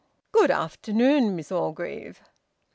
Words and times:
"Good 0.31 0.49
after_noon_, 0.49 1.33
Miss 1.33 1.51
Orgreave!" 1.51 2.21